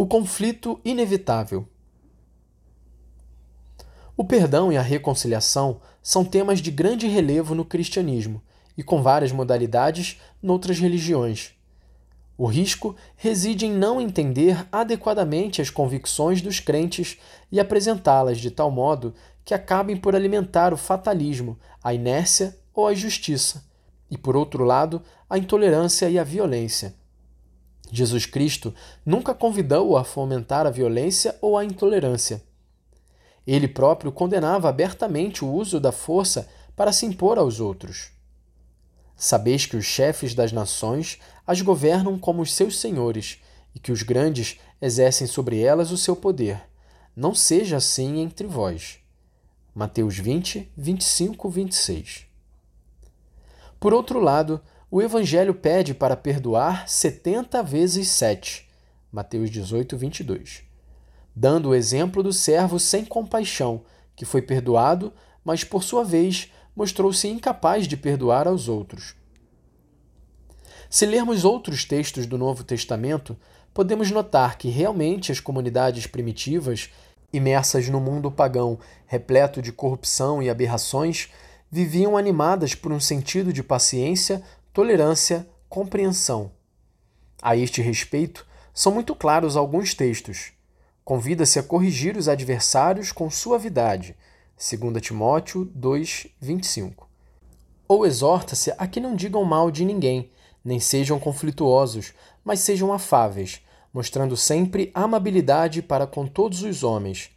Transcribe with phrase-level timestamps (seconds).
[0.00, 1.66] O conflito inevitável.
[4.16, 8.40] O perdão e a reconciliação são temas de grande relevo no cristianismo
[8.76, 11.50] e com várias modalidades noutras religiões.
[12.36, 17.18] O risco reside em não entender adequadamente as convicções dos crentes
[17.50, 19.12] e apresentá-las de tal modo
[19.44, 23.64] que acabem por alimentar o fatalismo, a inércia ou a injustiça,
[24.08, 26.94] e, por outro lado, a intolerância e a violência.
[27.90, 32.42] Jesus Cristo nunca convidou-o a fomentar a violência ou a intolerância.
[33.46, 38.10] Ele próprio condenava abertamente o uso da força para se impor aos outros.
[39.16, 43.40] Sabeis que os chefes das nações as governam como os seus senhores,
[43.74, 46.60] e que os grandes exercem sobre elas o seu poder.
[47.16, 48.98] Não seja assim entre vós.
[49.74, 52.26] Mateus 20, 25, 26.
[53.80, 54.60] Por outro lado,
[54.90, 58.66] o Evangelho pede para perdoar 70 vezes 7,
[59.12, 60.62] Mateus 18, 22,
[61.36, 63.82] dando o exemplo do servo sem compaixão,
[64.16, 65.12] que foi perdoado,
[65.44, 69.14] mas por sua vez mostrou-se incapaz de perdoar aos outros.
[70.88, 73.36] Se lermos outros textos do Novo Testamento,
[73.74, 76.88] podemos notar que realmente as comunidades primitivas,
[77.30, 81.28] imersas no mundo pagão repleto de corrupção e aberrações,
[81.70, 86.50] viviam animadas por um sentido de paciência, tolerância, compreensão.
[87.40, 90.52] A este respeito, são muito claros alguns textos.
[91.04, 94.16] Convida-se a corrigir os adversários com suavidade,
[94.56, 97.08] 2 Timóteo 2, 25.
[97.88, 100.30] Ou exorta-se a que não digam mal de ninguém,
[100.64, 102.12] nem sejam conflituosos,
[102.44, 103.60] mas sejam afáveis,
[103.92, 107.30] mostrando sempre amabilidade para com todos os homens,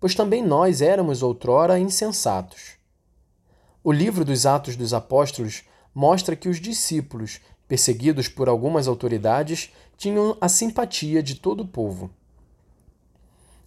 [0.00, 2.78] pois também nós éramos outrora insensatos.
[3.84, 5.62] O livro dos Atos dos Apóstolos
[5.94, 12.10] mostra que os discípulos, perseguidos por algumas autoridades, tinham a simpatia de todo o povo.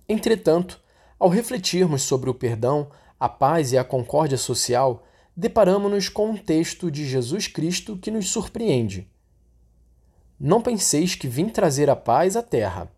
[0.08, 0.80] Entretanto,
[1.20, 5.04] ao refletirmos sobre o perdão, a paz e a concórdia social,
[5.36, 9.08] deparamos-nos com um texto de Jesus Cristo que nos surpreende.
[10.40, 12.92] Não penseis que vim trazer a paz à terra.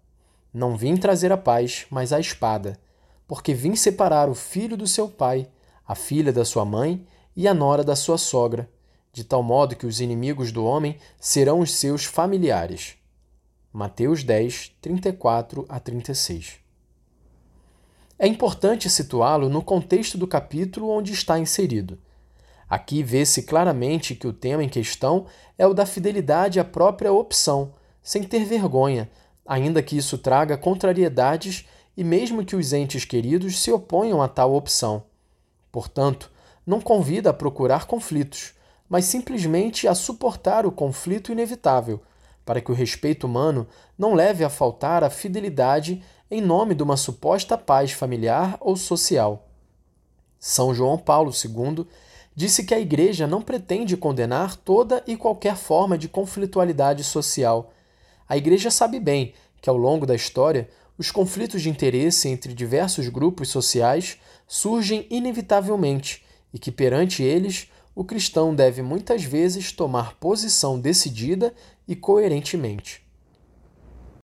[0.53, 2.79] Não vim trazer a paz, mas a espada,
[3.27, 5.49] porque vim separar o filho do seu pai,
[5.85, 7.05] a filha da sua mãe
[7.35, 8.69] e a nora da sua sogra,
[9.13, 12.95] de tal modo que os inimigos do homem serão os seus familiares.
[13.71, 16.55] Mateus 10, 34 a 36.
[18.17, 21.99] É importante situá-lo no contexto do capítulo onde está inserido.
[22.67, 25.27] Aqui vê-se claramente que o tema em questão
[25.59, 29.11] é o da fidelidade à própria opção, sem ter vergonha,
[29.45, 34.55] ainda que isso traga contrariedades e mesmo que os entes queridos se oponham a tal
[34.55, 35.03] opção.
[35.71, 36.31] Portanto,
[36.65, 38.55] não convida a procurar conflitos,
[38.93, 41.99] mas simplesmente a suportar o conflito inevitável,
[42.45, 43.65] para que o respeito humano
[43.97, 49.47] não leve a faltar a fidelidade em nome de uma suposta paz familiar ou social.
[50.39, 51.87] São João Paulo II
[52.35, 57.73] disse que a Igreja não pretende condenar toda e qualquer forma de conflitualidade social.
[58.29, 63.09] A Igreja sabe bem que, ao longo da história, os conflitos de interesse entre diversos
[63.09, 66.23] grupos sociais surgem inevitavelmente
[66.53, 71.53] e que perante eles o cristão deve muitas vezes tomar posição decidida
[71.87, 73.02] e coerentemente.